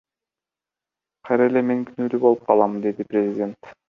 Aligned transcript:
Кайра 1.29 1.47
эле 1.51 1.63
мен 1.71 1.83
күнөөлүү 1.89 2.21
болуп 2.27 2.41
калам,— 2.49 2.79
деди 2.87 3.07
президент. 3.13 3.71